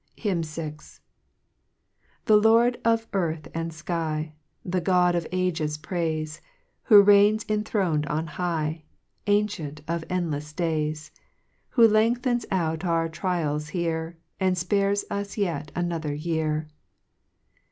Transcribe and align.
T 0.15 0.27
HYMN 0.27 0.41
VI. 0.41 0.75
|HE 2.27 2.33
Loan 2.33 2.71
of 2.83 3.05
earth 3.13 3.47
and 3.53 3.69
Iky, 3.69 4.31
The 4.65 4.81
God 4.81 5.13
of 5.13 5.27
ages 5.31 5.77
praife, 5.77 6.39
Who 6.85 7.03
reigns 7.03 7.43
enthnm'd 7.45 8.07
on 8.07 8.25
high, 8.25 8.85
Ancient 9.27 9.81
of 9.87 10.01
endlefs 10.07 10.55
days,, 10.55 11.11
Who 11.77 11.87
lengthens 11.87 12.47
out 12.49 12.83
our 12.83 13.09
trials 13.09 13.69
here, 13.69 14.17
And 14.39 14.55
fpares 14.55 15.03
us 15.11 15.37
yet 15.37 15.71
another 15.75 16.15
year. 16.15 16.67